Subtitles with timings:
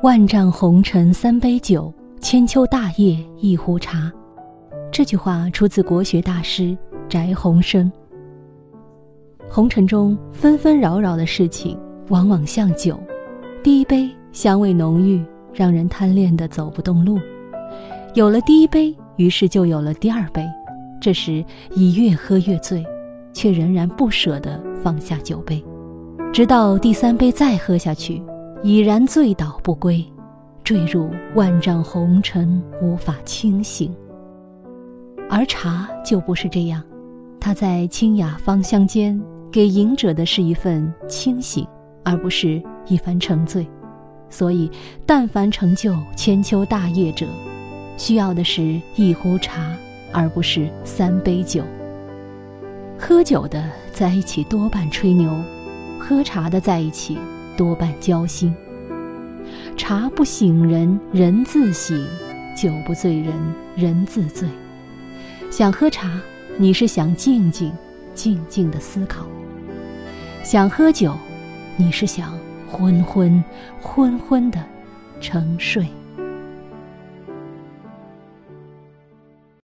[0.00, 4.12] 万丈红尘三杯酒，千秋大业一壶茶。
[4.92, 6.78] 这句话出自国学大师
[7.08, 7.90] 翟鸿生。
[9.50, 11.76] 红尘中纷纷扰扰的事情，
[12.10, 12.96] 往往像酒，
[13.60, 15.20] 第一杯香味浓郁，
[15.52, 17.18] 让人贪恋的走不动路。
[18.14, 20.46] 有了第一杯，于是就有了第二杯，
[21.00, 21.44] 这时
[21.74, 22.86] 已越喝越醉，
[23.32, 25.60] 却仍然不舍得放下酒杯，
[26.32, 28.22] 直到第三杯再喝下去，
[28.62, 30.04] 已然醉倒不归，
[30.64, 33.94] 坠入万丈红尘，无法清醒。
[35.30, 36.82] 而茶就不是这样，
[37.38, 39.20] 它在清雅芳香间。
[39.50, 41.66] 给饮者的是一份清醒，
[42.04, 43.66] 而不是一番沉醉。
[44.28, 44.70] 所以，
[45.06, 47.26] 但凡成就千秋大业者，
[47.96, 49.74] 需要的是一壶茶，
[50.12, 51.64] 而不是三杯酒。
[52.98, 55.30] 喝酒的在一起多半吹牛，
[55.98, 57.16] 喝茶的在一起
[57.58, 58.54] 多半交心。
[59.76, 61.98] 茶不醒人，人自醒；
[62.56, 63.34] 酒不醉人，
[63.74, 64.48] 人自醉。
[65.50, 66.20] 想喝茶，
[66.56, 67.72] 你是想静静、
[68.14, 69.26] 静静的思考。
[70.44, 71.14] 想喝酒，
[71.76, 72.38] 你是想
[72.70, 73.42] 昏昏
[73.80, 74.64] 昏昏的
[75.20, 75.86] 沉睡。